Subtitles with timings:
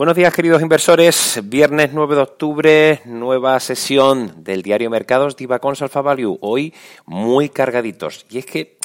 [0.00, 1.42] Buenos días, queridos inversores.
[1.44, 6.38] Viernes 9 de octubre, nueva sesión del diario Mercados Divacons Alpha Value.
[6.40, 6.72] Hoy
[7.04, 8.24] muy cargaditos.
[8.30, 8.78] Y es que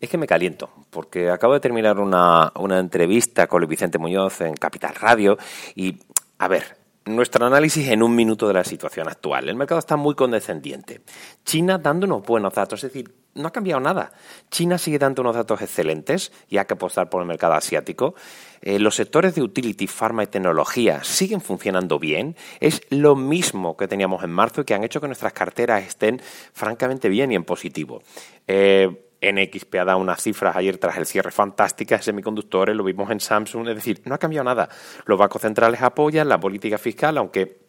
[0.00, 4.40] es que me caliento, porque acabo de terminar una, una entrevista con Luis Vicente Muñoz
[4.40, 5.38] en Capital Radio
[5.76, 6.00] y,
[6.38, 9.48] a ver, nuestro análisis en un minuto de la situación actual.
[9.48, 11.02] El mercado está muy condescendiente.
[11.44, 14.12] China dando unos buenos datos, es decir, no ha cambiado nada.
[14.50, 18.14] China sigue dando unos datos excelentes y hay que apostar por el mercado asiático.
[18.62, 22.36] Eh, los sectores de utility, farma y tecnología siguen funcionando bien.
[22.60, 26.20] Es lo mismo que teníamos en marzo y que han hecho que nuestras carteras estén
[26.52, 28.02] francamente bien y en positivo.
[28.46, 33.10] Eh, NXP ha dado unas cifras ayer tras el cierre fantásticas de semiconductores, lo vimos
[33.10, 34.68] en Samsung, es decir, no ha cambiado nada.
[35.06, 37.65] Los bancos centrales apoyan la política fiscal, aunque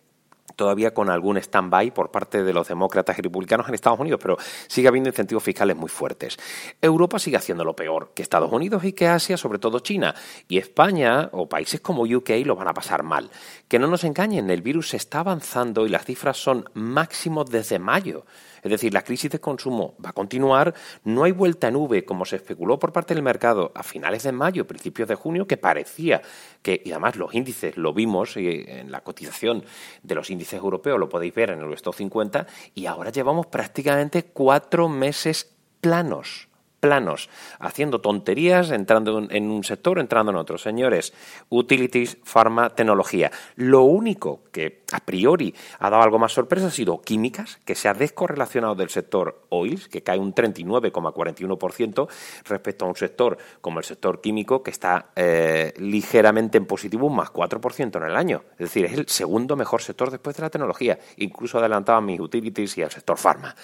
[0.58, 4.38] todavía con algún stand-by por parte de los demócratas y republicanos en Estados Unidos, pero
[4.68, 6.38] sigue habiendo incentivos fiscales muy fuertes.
[6.82, 10.14] Europa sigue haciendo lo peor que Estados Unidos y que Asia, sobre todo China.
[10.50, 13.30] Y España o países como UK lo van a pasar mal.
[13.70, 18.26] Que no nos engañen, el virus está avanzando y las cifras son máximos desde mayo.
[18.68, 20.74] Es decir, la crisis de consumo va a continuar,
[21.06, 24.34] no hay vuelta en V como se especuló por parte del mercado a finales de
[24.34, 26.22] mayo, principios de junio, que parecía
[26.62, 29.64] que, y además los índices lo vimos eh, en la cotización
[30.04, 32.46] de los índices europeos, lo podéis ver en el Stock 50,
[32.76, 36.48] y ahora llevamos prácticamente cuatro meses planos
[36.80, 37.30] planos,
[37.60, 40.58] haciendo tonterías, entrando en un sector, entrando en otro.
[40.58, 41.14] Señores,
[41.50, 43.32] utilities, pharma, tecnología.
[43.56, 47.90] Lo único que a priori ha dado algo más sorpresa ha sido químicas, que se
[47.90, 52.08] ha descorrelacionado del sector oils, que cae un 39,41%
[52.46, 57.16] respecto a un sector como el sector químico, que está eh, ligeramente en positivo, un
[57.16, 58.44] más 4% en el año.
[58.54, 60.98] Es decir, es el segundo mejor sector después de la tecnología.
[61.18, 63.56] Incluso adelantaba mis utilities y el sector pharma.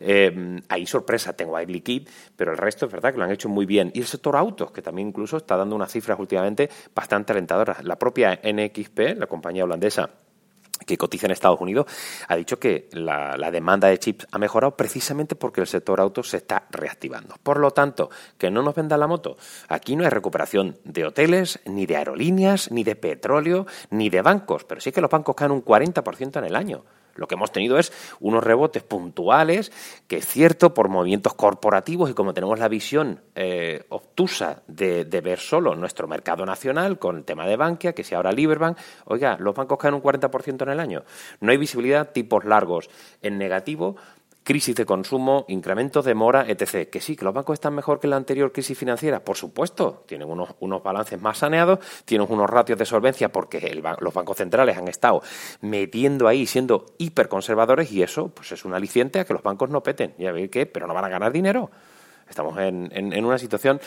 [0.00, 3.48] Eh, hay sorpresa, tengo Air Liquid, pero el resto es verdad que lo han hecho
[3.48, 3.90] muy bien.
[3.94, 7.84] Y el sector autos, que también incluso está dando unas cifras últimamente bastante alentadoras.
[7.84, 10.10] La propia NXP, la compañía holandesa,
[10.86, 11.86] que cotiza en Estados Unidos,
[12.28, 16.30] ha dicho que la, la, demanda de chips ha mejorado precisamente porque el sector autos
[16.30, 17.36] se está reactivando.
[17.42, 19.36] Por lo tanto, que no nos venda la moto.
[19.68, 24.64] Aquí no hay recuperación de hoteles, ni de aerolíneas, ni de petróleo, ni de bancos,
[24.64, 26.84] pero sí que los bancos caen un 40% en el año.
[27.14, 29.72] Lo que hemos tenido es unos rebotes puntuales,
[30.06, 35.38] que es cierto, por movimientos corporativos y como tenemos la visión eh, obtusa de, ver
[35.38, 39.54] solo nuestro mercado nacional con el tema de Bankia, que si ahora Liberbank, oiga, los
[39.54, 41.04] bancos caen un 40% en el año.
[41.40, 42.90] No hay visibilidad, tipos largos
[43.22, 43.96] en negativo,
[44.42, 46.88] crisis de consumo, incrementos de mora, etc.
[46.88, 50.28] Que sí, que los bancos están mejor que la anterior crisis financiera, por supuesto, tienen
[50.28, 54.88] unos, unos balances más saneados, tienen unos ratios de solvencia porque los bancos centrales han
[54.88, 55.22] estado
[55.60, 59.82] metiendo ahí, siendo hiperconservadores y eso pues es un aliciente a que los bancos no
[59.82, 60.14] peten.
[60.18, 61.70] Ya veis que, pero no van a ganar dinero.
[62.28, 63.80] Estamos en, en una situación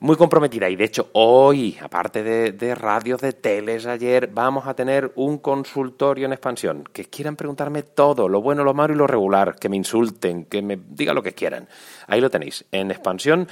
[0.00, 0.68] muy comprometida.
[0.68, 6.26] Y de hecho, hoy, aparte de, radios, de teles, ayer, vamos a tener un consultorio
[6.26, 6.84] en expansión.
[6.92, 10.62] Que quieran preguntarme todo, lo bueno, lo malo y lo regular, que me insulten, que
[10.62, 11.68] me digan lo que quieran.
[12.06, 13.46] Ahí lo tenéis, en expansión.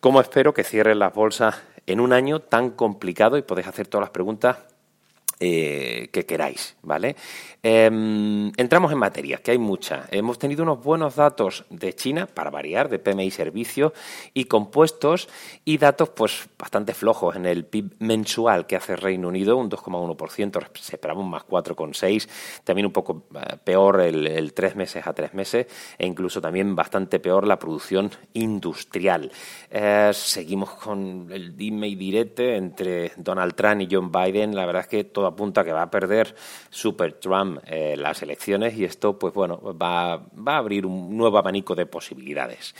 [0.00, 4.06] Como espero que cierren las bolsas en un año tan complicado y podéis hacer todas
[4.06, 4.56] las preguntas
[5.42, 7.16] eh, que queráis, ¿vale?
[7.62, 10.06] Em, entramos en materia, que hay mucha.
[10.10, 13.92] Hemos tenido unos buenos datos de China, para variar, de PMI servicios
[14.34, 15.28] y compuestos,
[15.64, 20.68] y datos pues bastante flojos en el PIB mensual que hace Reino Unido, un 2,1%,
[20.74, 22.28] se esperaba más 4,6%,
[22.62, 25.66] también un poco eh, peor el, el tres meses a tres meses,
[25.98, 29.32] e incluso también bastante peor la producción industrial.
[29.70, 34.82] Eh, seguimos con el dime y direte entre Donald Trump y John Biden, la verdad
[34.82, 36.34] es que todo apunta que va a perder
[36.68, 41.38] Super Trump eh, las elecciones y esto, pues bueno, va, va a abrir un nuevo
[41.38, 42.74] abanico de posibilidades.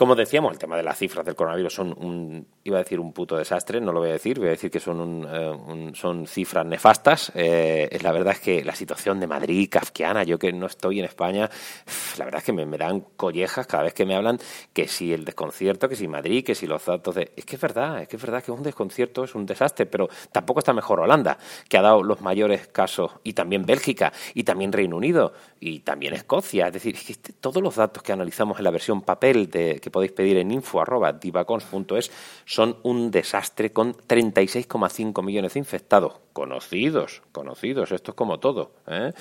[0.00, 3.12] Como decíamos, el tema de las cifras del coronavirus son un, iba a decir un
[3.12, 6.26] puto desastre, no lo voy a decir, voy a decir que son, un, eh, son
[6.26, 7.30] cifras nefastas.
[7.34, 11.04] Eh, la verdad es que la situación de Madrid, kafkiana, yo que no estoy en
[11.04, 11.50] España,
[12.16, 14.38] la verdad es que me, dan collejas cada vez que me hablan
[14.72, 17.32] que si el desconcierto, que si Madrid, que si los datos de...
[17.36, 20.08] Es que es verdad, es que es verdad que un desconcierto, es un desastre, pero
[20.32, 21.36] tampoco está mejor Holanda,
[21.68, 26.14] que ha dado los mayores casos, y también Bélgica, y también Reino Unido, y también
[26.14, 26.68] Escocia.
[26.68, 29.78] Es decir, es que este, todos los datos que analizamos en la versión papel de
[29.90, 32.10] podéis pedir en info.divacons.es
[32.44, 39.12] son un desastre con 36,5 millones de infectados, conocidos, conocidos, esto es como todo, ¿eh?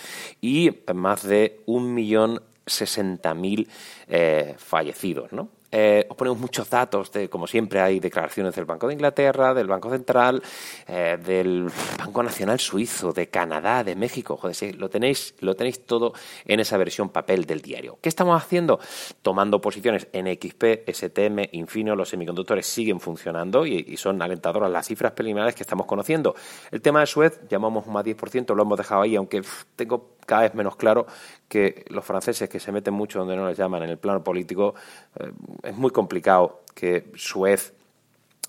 [0.42, 3.68] y más de un millón sesenta mil
[4.07, 5.50] eh, fallecidos, ¿no?
[5.71, 9.68] Eh, os ponemos muchos datos, de, como siempre hay declaraciones del Banco de Inglaterra, del
[9.68, 10.42] Banco Central,
[10.88, 14.36] eh, del Banco Nacional Suizo, de Canadá, de México.
[14.38, 16.13] Joder, sí, lo tenéis, lo tenéis todo
[16.45, 18.00] en esa versión papel del diario.
[18.01, 18.80] ¿Qué estamos haciendo?
[19.21, 25.12] Tomando posiciones en XP, STM, Infino, los semiconductores siguen funcionando y, son alentadoras las cifras
[25.12, 26.36] preliminares que estamos conociendo.
[26.71, 29.42] El tema de Suez, llamamos un más 10%, lo hemos dejado ahí, aunque
[29.75, 31.08] tengo cada vez menos claro
[31.48, 34.76] que los franceses que se meten mucho donde no les llaman en el plano político,
[35.20, 35.31] eh,
[35.64, 37.74] es muy complicado que Suez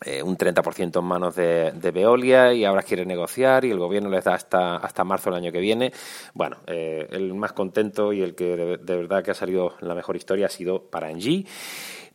[0.04, 4.10] eh, un 30% en manos de, de, Veolia y ahora quiere negociar y el gobierno
[4.10, 5.90] les da hasta, hasta marzo del año que viene.
[6.34, 10.16] Bueno, eh, el más contento y el que de, verdad que ha salido la mejor
[10.16, 11.46] historia ha sido para Engie.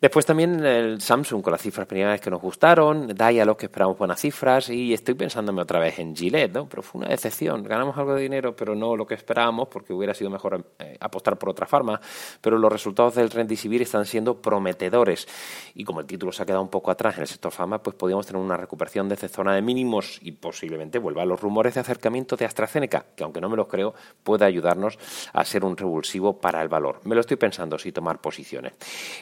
[0.05, 4.21] Después también el Samsung con las cifras primeras que nos gustaron, Dialog que esperamos buenas
[4.21, 6.69] cifras y estoy pensándome otra vez en Gillette, ¿no?
[6.69, 7.63] pero fue una decepción.
[7.63, 11.39] Ganamos algo de dinero, pero no lo que esperábamos porque hubiera sido mejor eh, apostar
[11.39, 11.99] por otra farma,
[12.39, 15.27] pero los resultados del Rendisivir están siendo prometedores
[15.73, 17.95] y como el título se ha quedado un poco atrás en el sector farma, pues
[17.95, 21.79] podríamos tener una recuperación desde zona de mínimos y posiblemente vuelva a los rumores de
[21.79, 24.99] acercamiento de AstraZeneca, que aunque no me los creo, puede ayudarnos
[25.33, 27.01] a ser un revulsivo para el valor.
[27.05, 28.73] Me lo estoy pensando si tomar posiciones.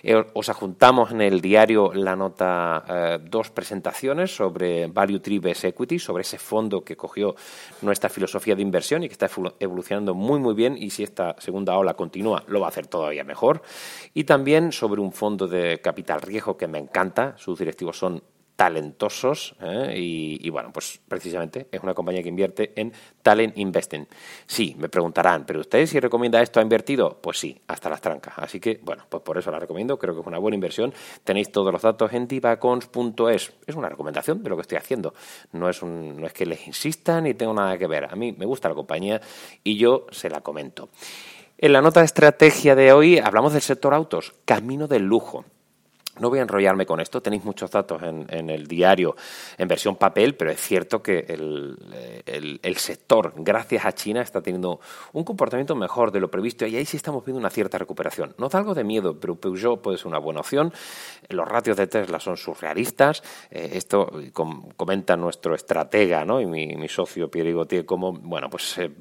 [0.04, 6.00] Eh, os juntamos en el diario la nota eh, dos presentaciones sobre Value Tribes Equity,
[6.00, 7.36] sobre ese fondo que cogió
[7.84, 9.30] nuestra filosofía de inversión y que está
[9.60, 13.24] evolucionando muy muy bien y si esta segunda ola continúa lo va a hacer todavía
[13.24, 13.62] mejor.
[14.16, 18.24] Y también sobre un fondo de capital riesgo que me encanta, sus directivos son
[18.56, 19.94] talentosos ¿eh?
[19.98, 24.08] y, y, bueno, pues precisamente es una compañía que invierte en Talent Investing.
[24.46, 27.18] Sí, me preguntarán, ¿pero usted si recomienda esto ha invertido?
[27.22, 28.36] Pues sí, hasta las trancas.
[28.38, 30.94] Así que, bueno, pues por eso la recomiendo, creo que es una buena inversión.
[31.24, 33.54] Tenéis todos los datos en divacons.es.
[33.66, 35.14] Es una recomendación de lo que estoy haciendo.
[35.52, 38.06] No es, un, no es que les insista ni tengo nada que ver.
[38.06, 39.22] A mí me gusta la compañía
[39.64, 40.90] y yo se la comento.
[41.58, 45.46] En la nota de estrategia de hoy hablamos del sector autos, camino del lujo.
[46.20, 49.16] No voy a enrollarme con esto, tenéis muchos datos en, el diario
[49.58, 54.80] en versión papel, pero es cierto que el, sector, gracias a China, está teniendo
[55.14, 58.36] un comportamiento mejor de lo previsto y ahí sí estamos viendo una cierta recuperación.
[58.38, 60.72] Nos da algo de miedo, pero Peugeot puede ser una buena opción.
[61.30, 63.24] Los ratios de Tesla son surrealistas.
[63.50, 66.40] Eh, esto com comenta nuestro estratega ¿no?
[66.42, 68.92] y mi, socio Pierre Gauthier como, bueno, pues eh,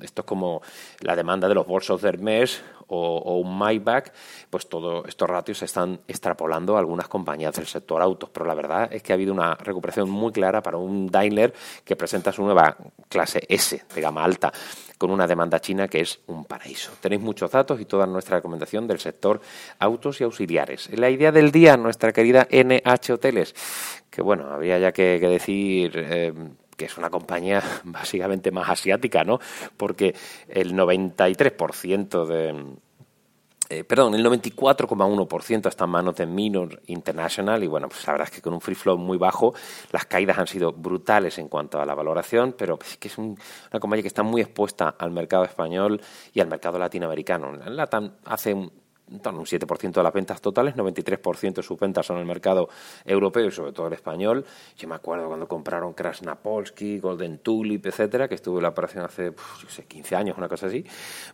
[0.00, 0.62] esto es como
[1.00, 2.62] la demanda de los bolsos de Hermes
[2.94, 4.12] o, un Maybach,
[4.50, 8.54] pues todos estos ratios se están extrapolando a algunas compañías del sector autos, pero la
[8.54, 12.42] verdad es que ha habido una recuperación muy clara para un Daimler que presenta su
[12.42, 12.76] nueva
[13.08, 14.52] clase S de gama alta
[14.98, 16.92] con una demanda china que es un paraíso.
[17.00, 19.40] Tenéis muchos datos y toda nuestra recomendación del sector
[19.78, 20.90] autos y auxiliares.
[20.96, 23.54] La idea del día, nuestra querida NH Hoteles,
[24.10, 26.32] que bueno, habría ya que, que decir eh,
[26.82, 29.38] que es una compañía básicamente más asiática, ¿no?
[29.76, 30.16] Porque
[30.48, 32.76] el 93% de
[33.68, 38.28] eh, perdón, el 94,1% está en manos de Minor International y bueno, pues la verdad
[38.28, 39.54] es que con un free flow muy bajo
[39.92, 43.38] las caídas han sido brutales en cuanto a la valoración, pero es que es un,
[43.70, 46.02] una compañía que está muy expuesta al mercado español
[46.34, 47.52] y al mercado latinoamericano.
[47.52, 48.81] LATAM hace un,
[49.12, 52.68] un 7% de las ventas totales, 93% de sus ventas son en el mercado
[53.04, 54.44] europeo y sobre todo el español.
[54.76, 59.32] Yo me acuerdo cuando compraron Krasnapolski, Golden Tulip, etcétera, que estuvo en la operación hace
[59.32, 60.84] yo sé, 15 años, una cosa así,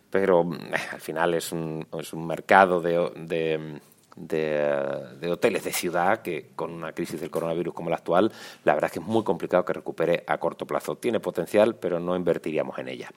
[0.09, 3.79] pero eh, al final es un, es un mercado de, de
[4.19, 8.31] de, hoteles de ciudad que con una crisis del coronavirus como la actual,
[8.63, 10.97] la verdad es que es muy complicado que recupere a corto plazo.
[10.97, 13.09] Tiene potencial, pero no invertiríamos en ella.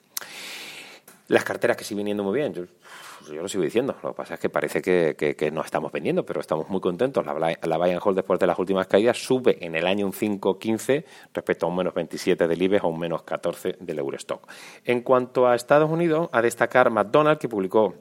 [1.33, 2.65] Las carteras que siguen viniendo muy bien, yo,
[3.41, 6.69] lo sigo diciendo, lo que pasa es que parece que, no estamos vendiendo, pero estamos
[6.69, 7.25] muy contentos.
[7.25, 10.13] La, la Buy and Hold después de las últimas caídas sube en el año un
[10.13, 14.47] 5,15 respecto a un menos 27 del IBEX o un menos 14 del Eurostock.
[14.85, 17.95] En cuanto a Estados Unidos, a destacar McDonald's, que publicó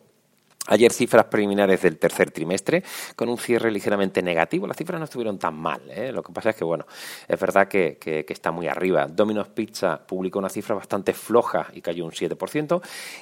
[0.69, 2.85] Ayer cifras preliminares del tercer trimestre
[3.17, 4.69] con un cierre ligeramente negativo.
[4.69, 5.83] Las cifras no estuvieron tan mal.
[5.91, 6.13] ¿eh?
[6.13, 6.87] Lo que pasa es que, bueno,
[7.27, 9.09] es verdad que, está muy arriba.
[9.09, 12.81] Domino's Pizza publicó una cifra bastante floja y cayó un 7%.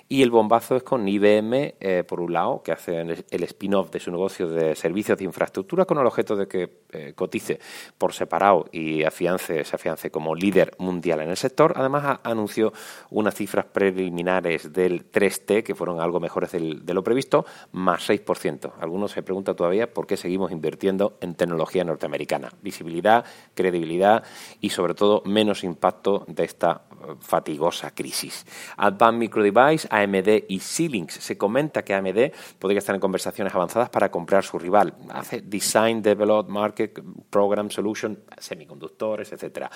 [0.08, 4.00] Y el bombazo es con IBM, eh, por un lado, que hace el, spin-off de
[4.00, 7.58] su negocio de servicios de infraestructura con el objeto de que eh, cotice
[7.96, 11.72] por separado y afiance, se afiance como líder mundial en el sector.
[11.74, 12.74] Además, anunció
[13.08, 17.29] unas cifras preliminares del 3T que fueron algo mejores de lo previsto
[17.72, 18.72] más 6%.
[18.80, 22.52] Algunos se preguntan todavía por qué seguimos invirtiendo en tecnología norteamericana.
[22.62, 24.24] Visibilidad, credibilidad
[24.60, 28.46] y sobre todo menos impacto de esta eh, fatigosa crisis.
[28.76, 31.14] Advanced Micro Device, AMD y Xilinx.
[31.14, 34.94] Se comenta que AMD podría estar en conversaciones avanzadas para comprar su rival.
[35.10, 39.70] Hace Design, Develop, Market, Program, Solution, semiconductores, etcétera.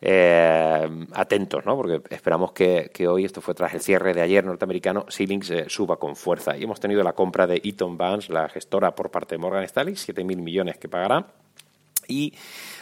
[0.00, 1.76] Eh, atentos, ¿no?
[1.76, 5.96] Porque esperamos que, hoy, esto fue tras el cierre de ayer norteamericano, Xilinx eh, suba
[5.96, 6.56] con fuerza.
[6.56, 9.94] Y hemos tenido la compra de Eaton Vance, la gestora por parte de Morgan Stanley,
[9.94, 11.26] 7.000 millones que pagará.
[12.12, 12.34] Y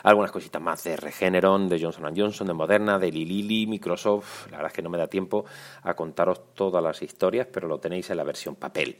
[0.02, 4.46] algunas cositas más de Regeneron, de Johnson Johnson, de Moderna, de Lilili, Microsoft.
[4.50, 5.44] La verdad es que no me da tiempo
[5.82, 8.96] a contaros todas las historias, pero lo tenéis en la versión papel.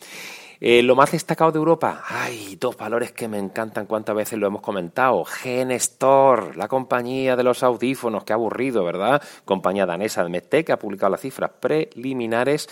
[0.63, 4.47] Eh, lo más destacado de Europa, hay dos valores que me encantan, cuántas veces lo
[4.47, 5.25] hemos comentado.
[5.25, 9.23] Genestor, la compañía de los audífonos, qué aburrido, ¿verdad?
[9.47, 12.69] Compañía danesa de Medtech que ha publicado las cifras preliminares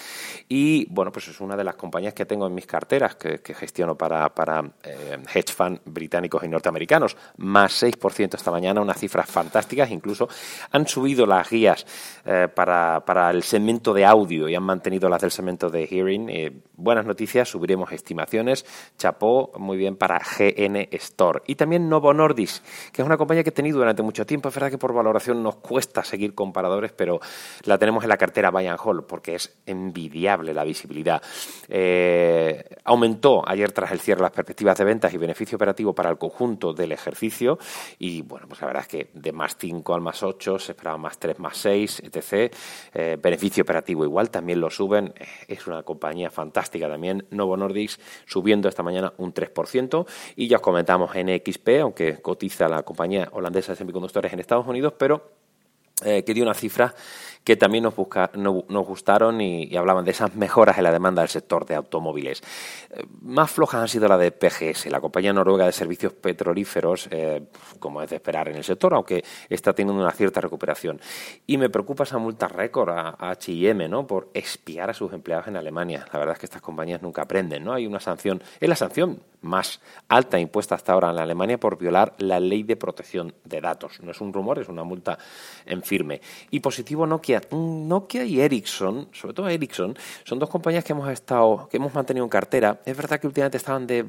[0.50, 3.96] y, bueno, pues es una de las compañías que tengo en mis carteras que, gestiono
[3.96, 7.16] para, para eh, hedge fund británicos y norteamericanos.
[7.48, 10.28] Más 6% esta mañana, unas cifras fantásticas, incluso
[10.70, 11.86] han subido las guías
[12.26, 16.62] eh, para, para, el segmento de audio y han mantenido las del segmento de hearing.
[16.74, 18.66] buenas noticias, subiremos estimaciones.
[18.98, 21.40] Chapó muy bien para GN Store.
[21.46, 22.62] Y también Novo Nordisk,
[22.92, 24.50] que es una compañía que he tenido durante mucho tiempo.
[24.50, 27.18] Es verdad que por valoración nos cuesta seguir comparadores, pero
[27.64, 31.22] la tenemos en la cartera and Hold porque es envidiable la visibilidad.
[31.68, 36.18] Eh, aumentó ayer tras el cierre las perspectivas de ventas y beneficio operativo para el
[36.18, 37.37] conjunto del ejercicio.
[37.98, 40.98] Y bueno, pues la verdad es que de más 5 al más 8 se esperaba
[40.98, 42.54] más 3, más 6, etc.
[42.94, 45.12] Eh, beneficio operativo igual, también lo suben.
[45.16, 47.26] Eh, es una compañía fantástica también.
[47.30, 50.06] Novo Nordisk subiendo esta mañana un 3%.
[50.36, 54.94] Y ya os comentamos NXP, aunque cotiza la compañía holandesa de semiconductores en Estados Unidos,
[54.98, 55.38] pero
[56.04, 56.94] eh, que dio una cifra
[57.48, 57.94] que también nos,
[58.36, 62.42] nos gustaron y, hablaban de esas mejoras en la demanda del sector de automóviles.
[62.90, 67.40] Eh, más flojas han sido la de PGS, la compañía noruega de servicios petrolíferos, eh,
[67.80, 71.00] como es de esperar en el sector, aunque está teniendo una cierta recuperación.
[71.46, 74.06] Y me preocupa esa multa récord a, H&M, ¿no?
[74.06, 76.04] Por espiar a sus empleados en Alemania.
[76.12, 77.72] La verdad es que estas compañías nunca aprenden, ¿no?
[77.72, 82.14] Hay una sanción, es la sanción más alta impuesta hasta ahora en Alemania por violar
[82.18, 84.00] la ley de protección de datos.
[84.02, 85.18] No es un rumor, es una multa
[85.64, 86.20] en firme.
[86.50, 87.06] Y positivo
[87.50, 92.24] Nokia y Ericsson, sobre todo Ericsson, son dos compañías que hemos estado, que hemos mantenido
[92.24, 92.80] en cartera.
[92.84, 94.04] Es verdad que últimamente estaban de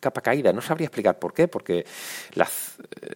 [0.00, 0.52] capa caída.
[0.52, 1.84] No sabría explicar por qué, porque eh,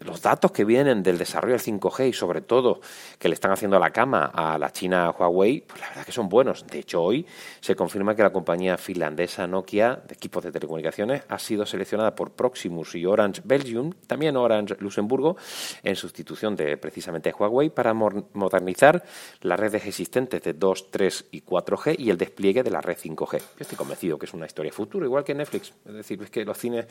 [0.00, 2.81] los datos que vienen del desarrollo del 5G y sobre todo
[3.19, 6.12] que le están haciendo a la cama a la China Huawei, pues la verdad que
[6.12, 6.66] son buenos.
[6.66, 7.26] De hecho, hoy
[7.61, 12.33] se confirma que la compañía finlandesa Nokia de equipos de telecomunicaciones ha sido seleccionada por
[12.33, 15.37] Proximus y Orange Belgium, también Orange Luxemburgo,
[15.83, 19.02] en sustitución de precisamente Huawei para modernizar
[19.40, 22.97] la las redes existentes de 2, 3 y 4G y el despliegue de la red
[22.97, 23.38] 5G.
[23.38, 25.75] Yo estoy convencido que es una historia futura, igual que Netflix.
[25.85, 26.87] Es decir, es que los cines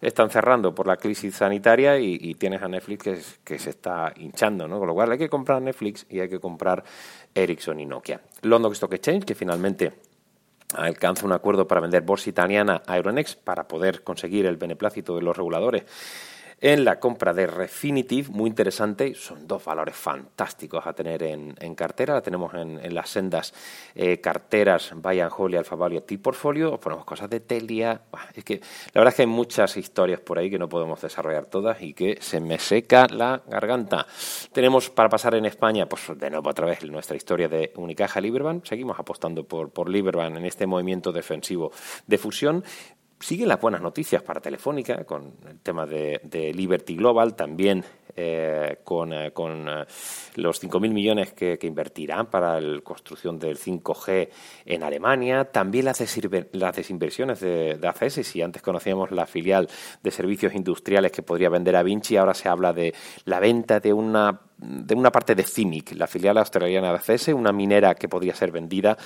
[0.00, 4.80] están cerrando por la crisis sanitaria y, tienes a Netflix que, se está hinchando, ¿no?
[4.80, 6.82] Con lo cual hay que comprar Netflix y hay que comprar
[7.32, 8.20] Ericsson y Nokia.
[8.42, 9.92] London Stock Exchange, que finalmente
[10.74, 15.22] alcanza un acuerdo para vender bolsa italiana a Euronext para poder conseguir el beneplácito de
[15.22, 15.84] los reguladores
[16.60, 22.14] en la compra de Refinitiv, muy interesante, son dos valores fantásticos a tener en, cartera,
[22.14, 23.54] la tenemos en, las sendas
[23.94, 28.02] eh, carteras Bayern Hall y Alfa Value T-Portfolio, ponemos cosas de Telia,
[28.34, 28.60] es que
[28.92, 31.94] la verdad es que hay muchas historias por ahí que no podemos desarrollar todas y
[31.94, 34.06] que se me seca la garganta.
[34.52, 38.66] Tenemos para pasar en España, pues de nuevo otra vez nuestra historia de Unicaja Liberbank,
[38.66, 41.72] seguimos apostando por, por Liberbank en este movimiento defensivo
[42.06, 42.64] de fusión,
[43.20, 47.84] siguen las buenas noticias para Telefónica con el tema de, Liberty Global, también
[48.16, 49.84] eh, con, eh, con eh,
[50.36, 54.28] los 5.000 millones que, invertirán para la construcción del 5G
[54.64, 56.02] en Alemania, también las,
[56.52, 59.68] las desinversiones de, de, ACS, si antes conocíamos la filial
[60.02, 63.92] de servicios industriales que podría vender a Vinci, ahora se habla de la venta de
[63.92, 68.34] una de una parte de CIMIC, la filial australiana de ACS, una minera que podría
[68.34, 68.96] ser vendida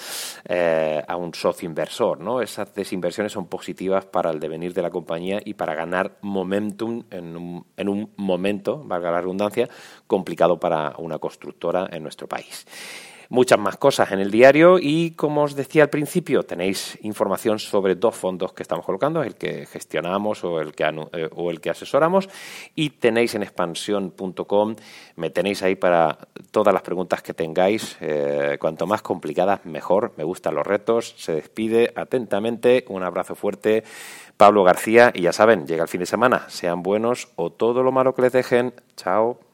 [0.48, 2.20] eh, a un socio inversor.
[2.20, 2.40] ¿no?
[2.40, 7.36] Esas desinversiones son positivas para el devenir de la compañía y para ganar momentum en
[7.36, 9.68] un, en un momento, valga la redundancia,
[10.06, 12.66] complicado para una constructora en nuestro país
[13.28, 17.94] muchas más cosas en el diario y como os decía al principio tenéis información sobre
[17.94, 21.70] dos fondos que estamos colocando, el que gestionamos o el que, eh, o el que
[21.70, 22.28] asesoramos
[22.74, 24.76] y tenéis en expansión.com,
[25.16, 26.18] me tenéis ahí para
[26.50, 31.34] todas las preguntas que tengáis, eh, cuanto más complicadas mejor, me gustan los retos, se
[31.34, 33.84] despide atentamente, un abrazo fuerte.
[34.36, 37.92] Pablo García, y ya saben, llega el fin de semana, sean buenos o todo lo
[37.92, 38.74] malo que les dejen.
[38.96, 39.53] Chao.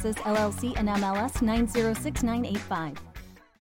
[0.01, 3.10] Services LLC and MLS 906985.